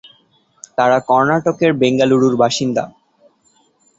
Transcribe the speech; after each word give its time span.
তাঁরা 0.77 0.97
কর্ণাটকের 1.09 1.71
বেঙ্গালুরুর 1.81 2.35
বাসিন্দা। 2.37 2.83